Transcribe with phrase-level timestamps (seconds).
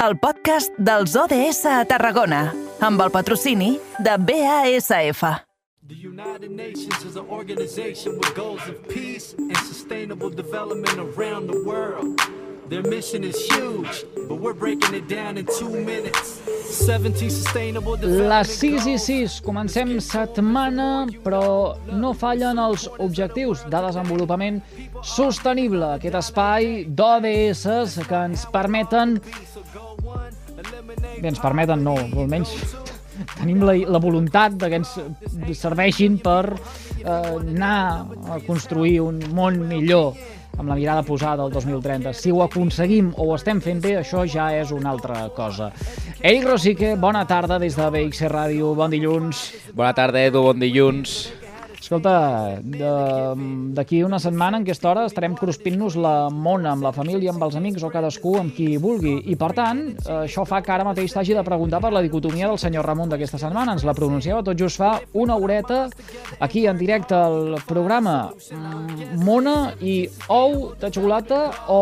[0.00, 2.46] el podcast dels ODS a Tarragona,
[2.80, 5.20] amb el patrocini de BASF.
[5.90, 11.60] The United Nations is an organization with goals of peace and sustainable development around the
[11.66, 12.16] world.
[12.70, 16.40] Their mission is huge, but we're breaking it down in two minutes.
[16.70, 24.62] 17 sustainable Les 6 i 6, comencem setmana, però no fallen els objectius de desenvolupament
[25.02, 29.18] sostenible, aquest espai d'ODS que ens permeten...
[30.98, 32.56] Bé, ens permeten, no, almenys
[33.36, 34.94] tenim la, la voluntat de que ens
[35.58, 40.14] serveixin per eh, anar a construir un món millor
[40.60, 42.12] amb la mirada posada al 2030.
[42.16, 45.70] Si ho aconseguim o ho estem fent bé, això ja és una altra cosa.
[46.20, 49.46] Eric Rosique, bona tarda des de BX Ràdio, bon dilluns.
[49.72, 51.22] Bona tarda, Edu, bon dilluns.
[51.90, 52.60] Escolta,
[53.74, 57.56] d'aquí una setmana en aquesta hora estarem cruspint-nos la mona amb la família, amb els
[57.58, 59.16] amics o cadascú amb qui vulgui.
[59.26, 59.80] I, per tant,
[60.20, 63.40] això fa que ara mateix t'hagi de preguntar per la dicotomia del senyor Ramon d'aquesta
[63.42, 63.74] setmana.
[63.74, 65.80] Ens la pronunciava tot just fa una horeta
[66.38, 68.30] aquí en directe al programa.
[68.54, 69.96] Mm, mona i
[70.28, 71.40] ou de xocolata
[71.74, 71.80] o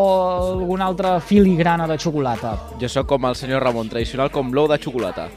[0.55, 2.55] alguna altra filigrana de xocolata?
[2.81, 5.29] Jo sóc com el senyor Ramon, tradicional com l'ou de xocolata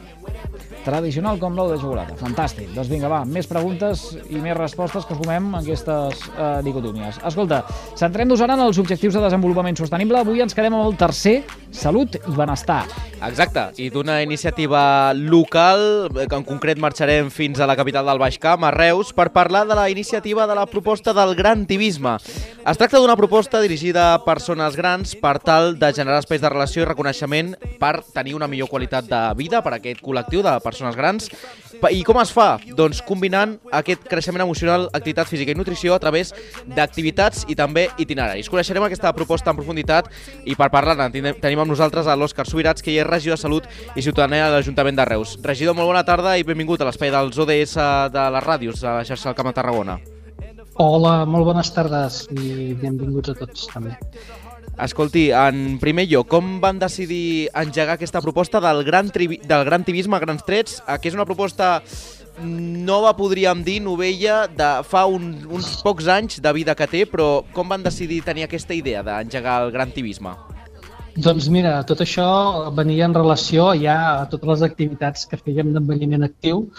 [0.84, 2.16] tradicional com l'ou de xocolata.
[2.20, 2.72] Fantàstic.
[2.74, 7.20] Doncs vinga, va, més preguntes i més respostes que sumem en aquestes eh, dicotomies.
[7.28, 7.62] Escolta,
[7.98, 10.20] centrem-nos ara en els objectius de desenvolupament sostenible.
[10.20, 11.40] Avui ens quedem amb el tercer,
[11.72, 12.82] salut i benestar.
[13.22, 18.40] Exacte, i d'una iniciativa local, que en concret marxarem fins a la capital del Baix
[18.42, 22.16] Camp, a Reus, per parlar de la iniciativa de la proposta del Gran Tivisme.
[22.62, 26.82] Es tracta d'una proposta dirigida a persones grans per tal de generar espais de relació
[26.82, 30.71] i reconeixement per tenir una millor qualitat de vida per a aquest col·lectiu de persones
[30.72, 31.28] persones grans.
[31.82, 32.60] I com es fa?
[32.78, 36.30] Doncs combinant aquest creixement emocional, activitat física i nutrició a través
[36.76, 38.50] d'activitats i també itineraris.
[38.52, 40.10] Coneixerem aquesta proposta en profunditat
[40.46, 41.10] i per parlar-ne
[41.42, 44.60] tenim amb nosaltres a l'Òscar Subirats, que hi és regidor de Salut i Ciutadania de
[44.60, 45.36] l'Ajuntament de Reus.
[45.42, 47.76] Regidor, molt bona tarda i benvingut a l'espai dels ODS
[48.14, 49.98] de les ràdios a la xarxa del Camp de Tarragona.
[50.80, 53.98] Hola, molt bones tardes i benvinguts a tots també.
[54.80, 60.16] Escolti, en primer lloc, com van decidir engegar aquesta proposta del gran, del gran tivisme
[60.16, 61.82] a grans trets, eh, que és una proposta
[62.40, 67.44] nova, podríem dir, novella, de fa un, uns pocs anys de vida que té, però
[67.52, 70.32] com van decidir tenir aquesta idea d'engegar el gran tivisme?
[71.12, 76.24] Doncs mira, tot això venia en relació ja a totes les activitats que fèiem d'envelliment
[76.24, 76.70] actiu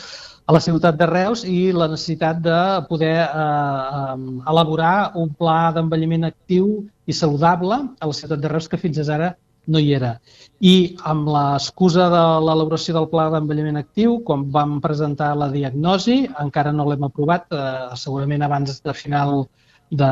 [0.46, 2.58] a la ciutat de Reus i la necessitat de
[2.90, 4.18] poder eh, eh,
[4.52, 9.34] elaborar un pla d'envelliment actiu i saludable a la ciutat de Reus que fins ara
[9.68, 10.18] no hi era.
[10.60, 16.74] I amb l'excusa de l'elaboració del pla d'envelliment actiu, quan vam presentar la diagnosi, encara
[16.76, 19.46] no l'hem aprovat, eh, segurament abans de final
[19.92, 20.12] de...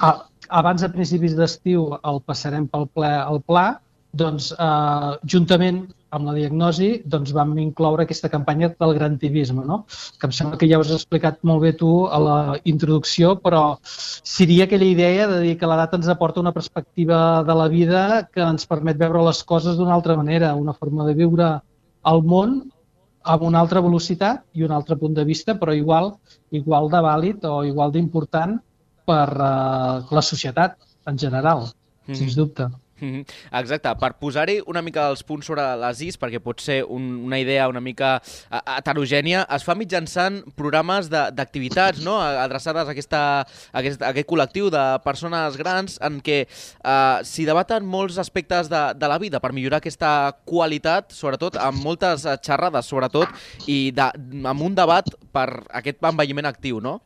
[0.00, 0.14] A,
[0.48, 3.66] abans de principis d'estiu el passarem pel ple al pla,
[4.16, 9.84] doncs eh, juntament amb la diagnosi doncs vam incloure aquesta campanya del grantivisme, no?
[10.18, 12.38] que em sembla que ja ho has explicat molt bé tu a la
[12.70, 17.68] introducció, però seria aquella idea de dir que l'edat ens aporta una perspectiva de la
[17.72, 21.50] vida que ens permet veure les coses d'una altra manera, una forma de viure
[22.10, 22.62] el món
[23.24, 26.12] amb una altra velocitat i un altre punt de vista, però igual,
[26.52, 28.58] igual de vàlid o igual d'important
[29.08, 30.76] per uh, la societat
[31.08, 32.18] en general, mm -hmm.
[32.20, 32.68] sens dubte.
[33.00, 33.24] -hmm.
[33.60, 37.38] Exacte, per posar-hi una mica els punts sobre les is, perquè pot ser un, una
[37.38, 42.20] idea una mica heterogènia, es fa mitjançant programes d'activitats no?
[42.20, 47.44] adreçades a, aquesta, a, aquest, a aquest col·lectiu de persones grans en què eh, s'hi
[47.44, 52.86] debaten molts aspectes de, de la vida per millorar aquesta qualitat, sobretot amb moltes xerrades,
[52.86, 53.28] sobretot,
[53.66, 54.10] i de,
[54.44, 57.00] amb un debat per aquest envelliment actiu, no?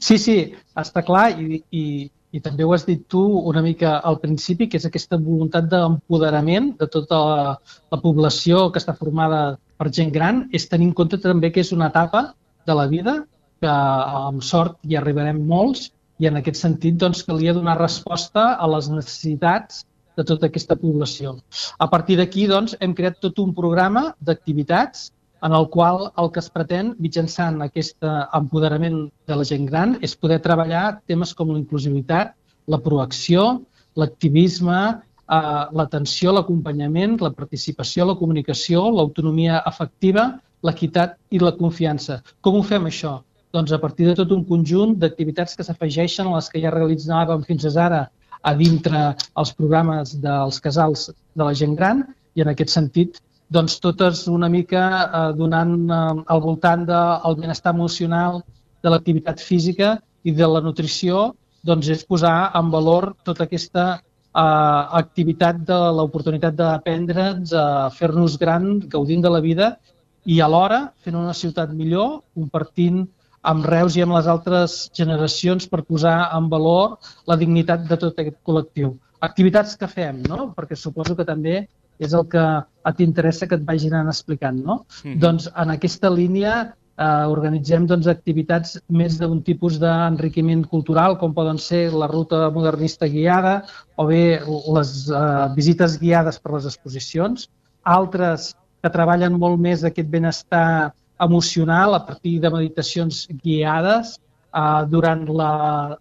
[0.00, 0.36] Sí, sí,
[0.78, 1.84] està clar i, i
[2.32, 3.20] i també ho has dit tu
[3.50, 7.56] una mica al principi, que és aquesta voluntat d'empoderament de tota la,
[7.90, 11.72] la població que està formada per gent gran, és tenir en compte també que és
[11.76, 12.30] una etapa
[12.66, 13.16] de la vida
[13.60, 18.68] que amb sort hi arribarem molts i en aquest sentit doncs, calia donar resposta a
[18.74, 19.84] les necessitats
[20.16, 21.38] de tota aquesta població.
[21.78, 25.10] A partir d'aquí doncs, hem creat tot un programa d'activitats
[25.46, 27.96] en el qual el que es pretén mitjançant aquest
[28.36, 32.34] empoderament de la gent gran és poder treballar temes com la inclusivitat,
[32.68, 33.62] la proacció,
[33.96, 34.80] l'activisme,
[35.30, 40.28] eh, l'atenció, l'acompanyament, la participació, la comunicació, l'autonomia afectiva,
[40.62, 42.20] l'equitat i la confiança.
[42.40, 43.20] Com ho fem això?
[43.52, 47.42] Doncs a partir de tot un conjunt d'activitats que s'afegeixen a les que ja realitzàvem
[47.48, 48.04] fins ara
[48.42, 52.04] a dintre els programes dels casals de la gent gran
[52.36, 53.18] i en aquest sentit
[53.50, 55.98] doncs totes una mica eh, donant eh,
[56.34, 58.42] al voltant del benestar emocional,
[58.80, 61.34] de l'activitat física i de la nutrició,
[61.66, 68.78] doncs és posar en valor tota aquesta eh, activitat de l'oportunitat d'aprendre'ns a fer-nos gran,
[68.88, 69.74] gaudint de la vida
[70.24, 73.02] i alhora fent una ciutat millor, compartint
[73.50, 78.18] amb Reus i amb les altres generacions per posar en valor la dignitat de tot
[78.20, 78.94] aquest col·lectiu.
[79.20, 80.52] Activitats que fem, no?
[80.56, 81.64] perquè suposo que també
[82.00, 82.44] és el que
[82.96, 84.58] t'interessa que et vagin anant explicant.
[84.64, 84.84] No?
[85.04, 85.18] Mm -hmm.
[85.20, 86.54] Doncs en aquesta línia
[87.00, 93.06] eh, organitzem doncs, activitats més d'un tipus d'enriquiment cultural, com poden ser la ruta modernista
[93.06, 93.64] guiada
[93.96, 94.40] o bé
[94.76, 97.48] les eh, visites guiades per les exposicions.
[97.82, 104.18] Altres que treballen molt més aquest benestar emocional a partir de meditacions guiades.
[104.50, 105.96] Uh, durant, la,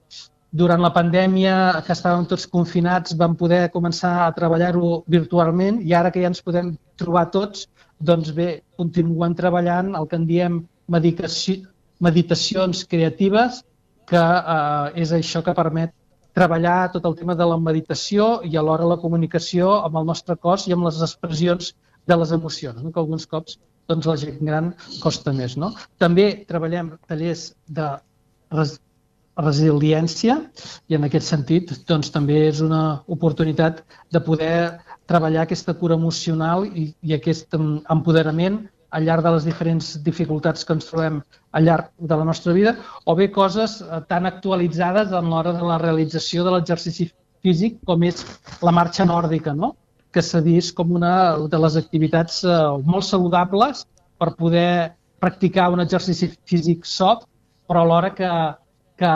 [0.51, 6.11] durant la pandèmia, que estàvem tots confinats, vam poder començar a treballar-ho virtualment i ara
[6.11, 7.67] que ja ens podem trobar tots,
[7.99, 13.63] doncs bé, continuem treballant el que en diem meditacions creatives,
[14.09, 15.93] que uh, és això que permet
[16.33, 20.65] treballar tot el tema de la meditació i alhora la comunicació amb el nostre cos
[20.67, 21.73] i amb les expressions
[22.09, 22.91] de les emocions, no?
[22.91, 23.59] que alguns cops
[23.89, 24.73] doncs la gent gran
[25.03, 25.57] costa més.
[25.57, 25.73] No?
[26.01, 27.89] També treballem tallers de
[29.39, 30.35] resiliència
[30.89, 36.67] i en aquest sentit doncs, també és una oportunitat de poder treballar aquesta cura emocional
[36.67, 41.19] i, i aquest empoderament al llarg de les diferents dificultats que ens trobem
[41.53, 42.75] al llarg de la nostra vida,
[43.05, 47.09] o bé coses eh, tan actualitzades en l'hora de la realització de l'exercici
[47.45, 48.25] físic com és
[48.65, 49.75] la marxa nòrdica, no?
[50.11, 51.13] que s'ha vist com una
[51.51, 52.55] de les activitats eh,
[52.85, 53.85] molt saludables
[54.17, 57.27] per poder practicar un exercici físic soft,
[57.69, 58.29] però alhora que,
[58.99, 59.13] que,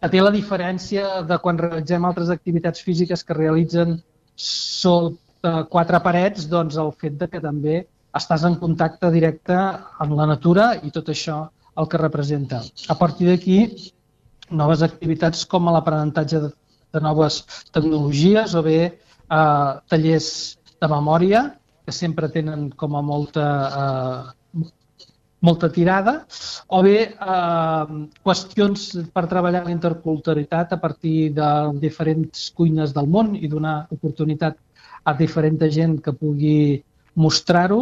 [0.00, 3.98] que té la diferència de quan realitzem altres activitats físiques que realitzen
[4.38, 7.82] sota quatre parets, doncs el fet de que també
[8.18, 11.44] estàs en contacte directe amb la natura i tot això
[11.78, 12.62] el que representa.
[12.90, 13.58] A partir d'aquí,
[14.50, 16.50] noves activitats com l'aprenentatge de,
[16.94, 17.42] de noves
[17.74, 20.30] tecnologies o bé eh, tallers
[20.80, 21.44] de memòria,
[21.84, 24.37] que sempre tenen com a molta, eh,
[25.40, 26.24] molta tirada,
[26.68, 33.36] o bé eh, qüestions per treballar la interculturalitat a partir de diferents cuines del món
[33.36, 34.58] i donar oportunitat
[35.04, 36.82] a diferent gent que pugui
[37.14, 37.80] mostrar-ho,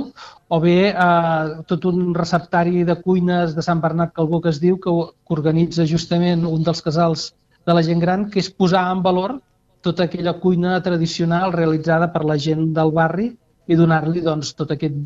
[0.49, 4.77] o bé eh, tot un receptari de cuines de Sant Bernat Calbó que es diu
[4.77, 7.33] que, que organitza justament un dels casals
[7.67, 9.39] de la gent gran, que és posar en valor
[9.85, 13.31] tota aquella cuina tradicional realitzada per la gent del barri
[13.67, 14.97] i donar-li doncs, tot, aquest,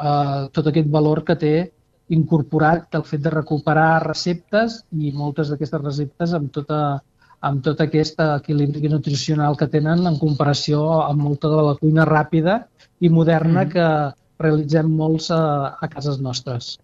[0.00, 1.54] eh, tot aquest valor que té
[2.16, 6.80] incorporat el fet de recuperar receptes i moltes d'aquestes receptes amb tota,
[7.48, 12.62] amb tot aquest equilibri nutricional que tenen en comparació amb molta de la cuina ràpida
[13.00, 13.72] i moderna mm.
[13.74, 13.86] que
[14.42, 15.42] realitzem molts a,
[15.80, 16.76] a cases nostres.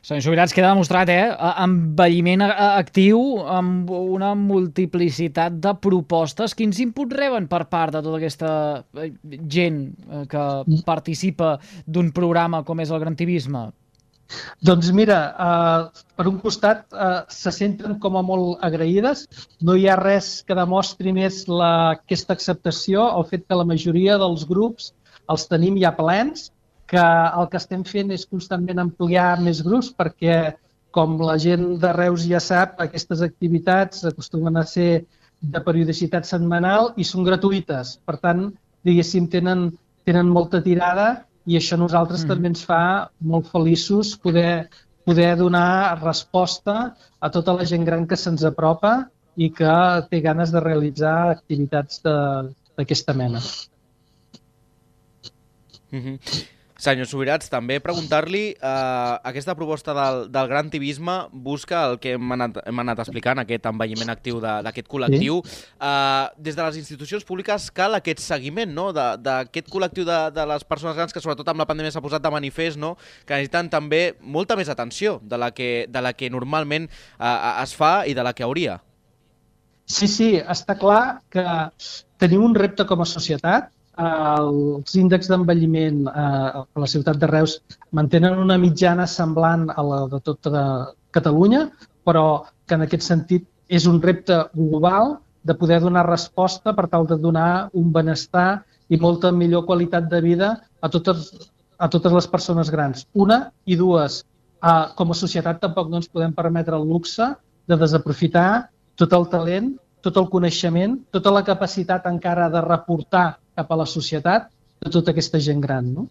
[0.00, 1.26] Senyor Sobirats, queda demostrat, eh?
[1.60, 3.20] Envelliment actiu
[3.52, 6.54] amb una multiplicitat de propostes.
[6.56, 8.52] Quins inputs reben per part de tota aquesta
[8.96, 9.10] eh,
[9.52, 10.46] gent eh, que
[10.86, 13.66] participa d'un programa com és el Grantivisme?
[14.62, 19.26] Doncs mira, eh, per un costat eh, se senten com a molt agraïdes.
[19.66, 24.18] No hi ha res que demostri més la, aquesta acceptació, el fet que la majoria
[24.20, 24.92] dels grups
[25.30, 26.50] els tenim ja plens,
[26.90, 30.56] que el que estem fent és constantment ampliar més grups perquè,
[30.90, 35.04] com la gent de Reus ja sap, aquestes activitats acostumen a ser
[35.40, 37.94] de periodicitat setmanal i són gratuïtes.
[38.04, 38.48] Per tant,
[38.86, 39.68] diguéssim, tenen,
[40.08, 41.12] tenen molta tirada
[41.46, 42.28] i això a nosaltres mm.
[42.28, 42.82] també ens fa
[43.32, 44.68] molt feliços poder,
[45.08, 46.76] poder donar resposta
[47.20, 48.94] a tota la gent gran que se'ns apropa
[49.36, 49.74] i que
[50.10, 53.40] té ganes de realitzar activitats d'aquesta mena.
[55.90, 56.16] Mm -hmm.
[56.80, 62.32] Senyor Subirats, també preguntar-li, eh, aquesta proposta del, del gran tibisme busca el que hem
[62.32, 65.42] anat, hem anat explicant, aquest envelliment actiu d'aquest col·lectiu.
[65.44, 65.58] Sí.
[65.76, 68.88] Eh, des de les institucions públiques cal aquest seguiment no?
[68.96, 72.32] d'aquest col·lectiu de, de les persones grans que sobretot amb la pandèmia s'ha posat de
[72.32, 72.94] manifest, no?
[73.28, 77.76] que necessiten també molta més atenció de la que, de la que normalment eh, es
[77.76, 78.78] fa i de la que hauria.
[79.84, 81.44] Sí, sí, està clar que
[82.22, 83.68] tenim un repte com a societat
[84.00, 87.58] els índexs d'envelliment eh, a la ciutat de Reus
[87.96, 90.62] mantenen una mitjana semblant a la de tota
[91.10, 91.66] Catalunya,
[92.06, 97.06] però que en aquest sentit és un repte global de poder donar resposta per tal
[97.06, 101.30] de donar un benestar i molta millor qualitat de vida a totes,
[101.78, 103.06] a totes les persones grans.
[103.14, 104.24] Una i dues,
[104.62, 107.32] eh, com a societat tampoc no ens podem permetre el luxe
[107.66, 113.70] de desaprofitar tot el talent, tot el coneixement, tota la capacitat encara de reportar cap
[113.70, 114.48] a la societat
[114.80, 115.92] de tota aquesta gent gran.
[115.94, 116.06] No?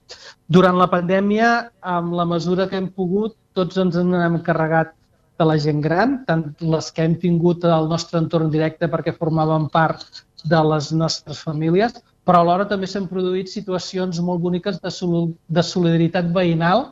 [0.48, 4.93] Durant la pandèmia, amb la mesura que hem pogut, tots ens en hem carregat
[5.39, 9.69] de la gent gran, tant les que hem tingut al nostre entorn directe perquè formaven
[9.72, 11.96] part de les nostres famílies,
[12.27, 16.89] però alhora també s'han produït situacions molt boniques de, sol de solidaritat veïnal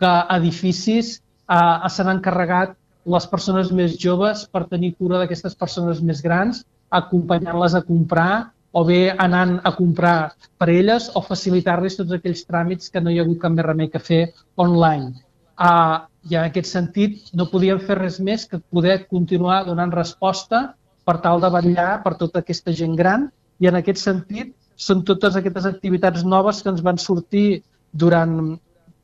[0.00, 2.74] que edificis eh, se n'han encarregat
[3.12, 8.84] les persones més joves per tenir cura d'aquestes persones més grans, acompanyant-les a comprar o
[8.88, 13.26] bé anant a comprar per elles o facilitar-les tots aquells tràmits que no hi ha
[13.26, 14.22] hagut cap més remei que fer
[14.56, 15.12] online.
[15.60, 16.00] Uh,
[16.30, 20.72] I en aquest sentit no podíem fer res més que poder continuar donant resposta
[21.04, 23.28] per tal de vetllar per tota aquesta gent gran
[23.60, 27.62] i en aquest sentit són totes aquestes activitats noves que ens van sortir
[27.92, 28.56] durant,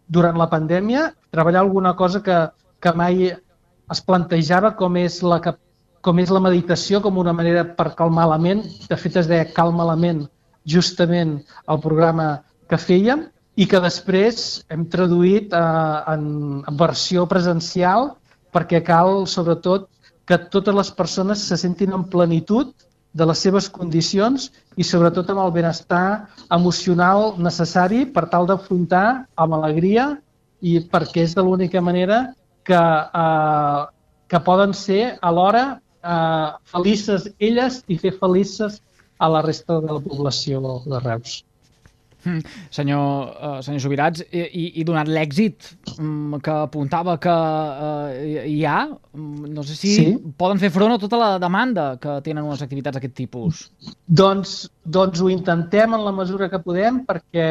[0.08, 2.38] durant la pandèmia, treballar alguna cosa que,
[2.80, 5.40] que mai es plantejava com és la,
[6.02, 8.62] com és la meditació com una manera per calmar la ment.
[8.88, 10.26] De fet, es deia calma la ment
[10.68, 12.28] justament el programa
[12.68, 13.26] que fèiem
[13.58, 16.26] i que després hem traduït eh, en,
[16.78, 18.12] versió presencial
[18.54, 19.88] perquè cal, sobretot,
[20.28, 22.70] que totes les persones se sentin en plenitud
[23.16, 29.56] de les seves condicions i sobretot amb el benestar emocional necessari per tal d'afrontar amb
[29.56, 30.10] alegria
[30.60, 32.20] i perquè és de l'única manera
[32.68, 33.80] que, eh,
[34.28, 38.80] que poden ser alhora eh, felices elles i fer felices
[39.18, 41.42] a la resta de la població de Reus.
[42.24, 42.42] Mm,
[42.74, 45.68] senyor, uh, senyor Subirats, i, i donat l'èxit
[46.00, 48.80] um, que apuntava que uh, hi ha,
[49.14, 50.06] um, no sé si sí?
[50.40, 53.68] poden fer front a tota la demanda que tenen unes activitats d'aquest tipus.
[54.10, 57.48] Doncs, doncs ho intentem en la mesura que podem perquè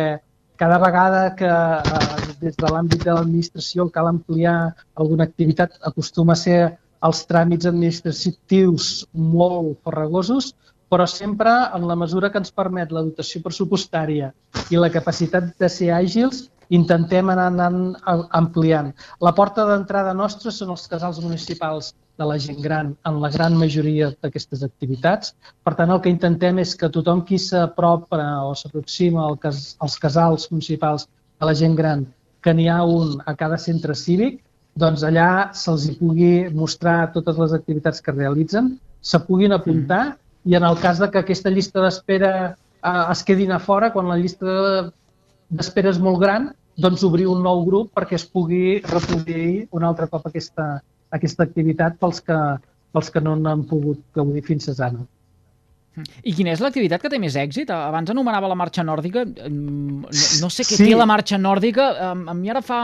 [0.60, 4.58] cada vegada que uh, des de l'àmbit de l'administració cal ampliar
[5.00, 6.60] alguna activitat acostuma a ser
[7.06, 10.54] els tràmits administratius molt farragosos,
[10.90, 14.32] però sempre en la mesura que ens permet la dotació pressupostària
[14.72, 17.96] i la capacitat de ser àgils, intentem anar anant
[18.36, 18.92] ampliant.
[19.24, 23.56] La porta d'entrada nostra són els casals municipals de la gent gran en la gran
[23.60, 25.36] majoria d'aquestes activitats.
[25.64, 31.08] Per tant, el que intentem és que tothom qui s'apropa o s'aproxima als casals municipals
[31.40, 32.08] de la gent gran,
[32.42, 34.42] que n'hi ha un a cada centre cívic,
[34.78, 40.64] doncs allà se'ls pugui mostrar totes les activitats que realitzen, se puguin apuntar i en
[40.68, 44.92] el cas de que aquesta llista d'espera eh, es quedin a fora, quan la llista
[45.50, 50.08] d'espera és molt gran, doncs obrir un nou grup perquè es pugui reproduir un altre
[50.12, 50.78] cop aquesta,
[51.18, 52.40] aquesta activitat pels que,
[52.94, 55.08] pels que no n'han pogut gaudir fins a ara.
[56.24, 57.72] I quina és l'activitat que té més èxit?
[57.74, 59.26] Abans anomenava la marxa nòrdica.
[59.26, 60.86] No, no sé què sí.
[60.86, 61.90] té la marxa nòrdica.
[62.14, 62.82] A mi ara fa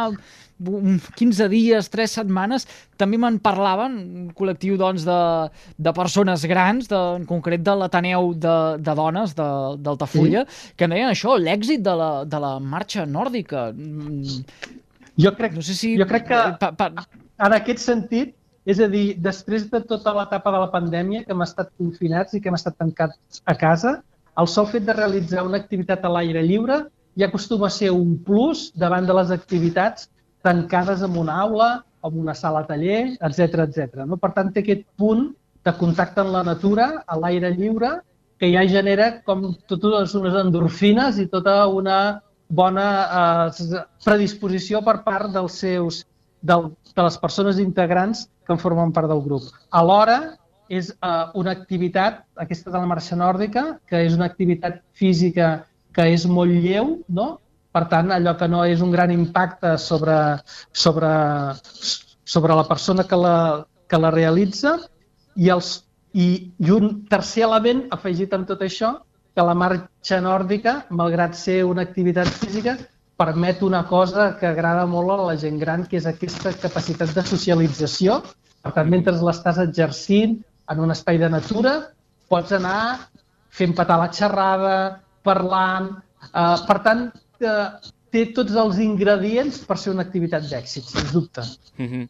[0.63, 2.65] 15 dies, 3 setmanes,
[2.99, 5.19] també me'n parlaven, un col·lectiu doncs, de,
[5.77, 9.49] de persones grans, de, en concret de l'Ateneu de, de Dones de,
[9.83, 10.75] d'Altafulla, sí.
[10.77, 13.71] que deien això, l'èxit de la, de la marxa nòrdica.
[15.19, 15.95] Jo crec, no sé si...
[15.99, 16.89] jo crec que pa, pa...
[17.43, 21.43] en aquest sentit és a dir, després de tota l'etapa de la pandèmia, que hem
[21.43, 23.97] estat confinats i que hem estat tancats a casa,
[24.39, 26.85] el sol fet de realitzar una activitat a l'aire lliure
[27.19, 30.07] ja acostuma a ser un plus davant de les activitats
[30.43, 31.69] tancades en una aula,
[32.03, 34.03] en una sala taller, etc etc.
[34.07, 34.17] No?
[34.17, 35.29] Per tant, té aquest punt
[35.63, 37.99] de contacte amb la natura, a l'aire lliure,
[38.39, 41.99] que ja genera com totes unes endorfines i tota una
[42.49, 42.87] bona
[43.47, 46.01] eh, predisposició per part dels seus,
[46.41, 49.49] del, de les persones integrants que en formen part del grup.
[49.71, 50.17] Alhora,
[50.71, 56.07] és uh, una activitat, aquesta de la marxa nòrdica, que és una activitat física que
[56.13, 57.27] és molt lleu, no?
[57.73, 60.15] Per tant, allò que no és un gran impacte sobre,
[60.71, 61.09] sobre,
[62.35, 63.37] sobre la persona que la,
[63.89, 64.75] que la realitza
[65.35, 65.73] i, els,
[66.13, 68.93] i, i un tercer element afegit amb tot això,
[69.33, 72.77] que la marxa nòrdica, malgrat ser una activitat física,
[73.17, 77.23] permet una cosa que agrada molt a la gent gran, que és aquesta capacitat de
[77.29, 78.21] socialització.
[78.63, 80.37] Per tant, mentre l'estàs exercint
[80.71, 81.73] en un espai de natura,
[82.31, 83.09] pots anar
[83.53, 84.77] fent petar la xerrada,
[85.25, 85.91] parlant...
[86.23, 87.09] Eh, per tant,
[87.43, 87.67] eh,
[88.13, 91.43] té tots els ingredients per ser una activitat d'èxit, sens dubte.
[91.77, 92.09] Mm -hmm.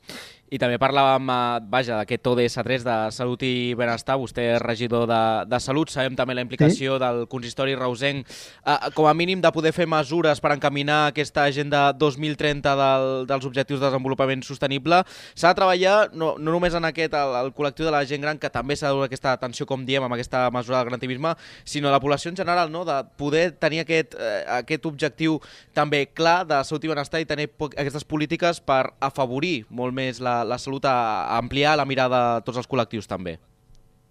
[0.53, 4.19] I també parlàvem, eh, vaja, d'aquest ODS3 de Salut i Benestar.
[4.21, 5.89] Vostè és regidor de, de Salut.
[5.89, 7.01] Sabem també la implicació sí.
[7.01, 8.27] del consistori reusenc,
[8.61, 13.47] eh, com a mínim de poder fer mesures per encaminar aquesta agenda 2030 del, dels
[13.49, 15.01] objectius de desenvolupament sostenible.
[15.33, 18.37] S'ha de treballar no, no només en aquest, el, el col·lectiu de la gent gran,
[18.37, 21.33] que també s'ha de donar aquesta atenció, com diem, amb aquesta mesura del garantivisme,
[21.65, 22.85] sinó la població en general, no?
[22.85, 25.41] de poder tenir aquest, eh, aquest objectiu
[25.73, 30.42] també clar de salut i benestar i tenir aquestes polítiques per afavorir molt més la,
[30.47, 30.95] la salut a,
[31.25, 33.37] a ampliar la mirada de tots els col·lectius també.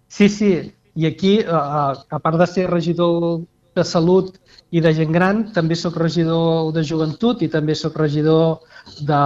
[0.07, 0.53] Sí, sí,
[0.95, 3.41] i aquí, a part de ser regidor
[3.73, 4.35] de salut
[4.69, 8.59] i de gent gran, també sóc regidor de joventut i també sóc regidor
[9.01, 9.21] de,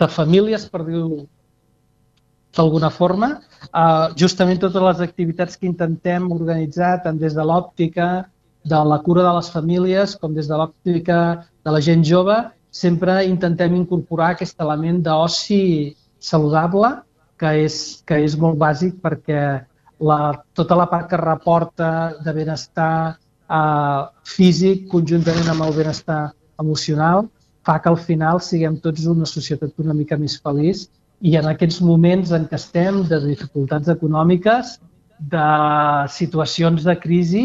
[0.00, 1.22] de famílies, per dir-ho
[2.56, 3.30] d'alguna forma.
[3.70, 8.10] Uh, justament totes les activitats que intentem organitzar, tant des de l'òptica,
[8.68, 11.20] de la cura de les famílies, com des de l'òptica
[11.64, 12.36] de la gent jove,
[12.70, 16.92] sempre intentem incorporar aquest element d'oci saludable,
[17.40, 19.42] que és, que és molt bàsic perquè
[20.00, 20.20] la,
[20.54, 21.90] tota la part que reporta
[22.24, 26.22] de benestar eh, físic conjuntament amb el benestar
[26.60, 27.26] emocional
[27.64, 30.86] fa que al final siguem tots una societat una mica més feliç
[31.20, 34.78] i en aquests moments en què estem de dificultats econòmiques,
[35.32, 35.48] de
[36.08, 37.44] situacions de crisi,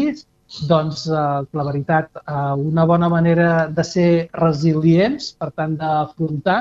[0.68, 6.58] doncs eh, la veritat, eh, una bona manera de ser resilients, per tant d'afrontar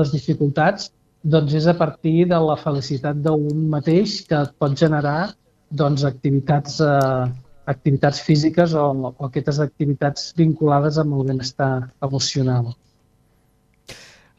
[0.00, 0.90] les dificultats,
[1.22, 5.32] doncs és a partir de la felicitat d'un mateix que pot generar
[5.70, 7.26] doncs, activitats, eh,
[7.70, 12.72] activitats físiques o, o aquestes activitats vinculades amb el benestar emocional.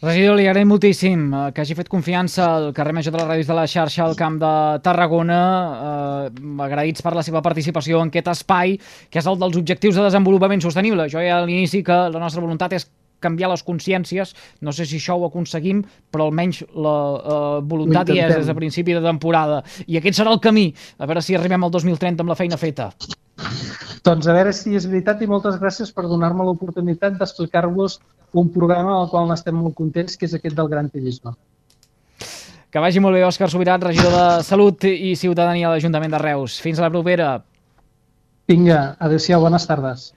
[0.01, 3.49] Regidor, li agraïm moltíssim eh, que hagi fet confiança al carrer Major de les Ràdios
[3.51, 5.41] de la xarxa al Camp de Tarragona.
[6.31, 8.73] Eh, agraïts per la seva participació en aquest espai,
[9.13, 11.05] que és el dels objectius de desenvolupament sostenible.
[11.05, 12.87] Jo ja a l'inici que la nostra voluntat és
[13.21, 14.33] canviar les consciències.
[14.65, 18.57] No sé si això ho aconseguim, però almenys la uh, voluntat hi és des de
[18.57, 19.61] principi de temporada.
[19.85, 20.71] I aquest serà el camí.
[20.97, 22.89] A veure si arribem al 2030 amb la feina feta.
[24.05, 27.99] Doncs a veure si és veritat i moltes gràcies per donar-me l'oportunitat d'explicar-vos
[28.41, 31.35] un programa al qual n'estem molt contents, que és aquest del Gran Tirisme.
[32.71, 36.55] Que vagi molt bé, Òscar Sobirat, regidor de Salut i Ciutadania a l'Ajuntament de Reus.
[36.63, 37.33] Fins a la propera.
[38.47, 40.11] Vinga, adeu-siau, bones tardes.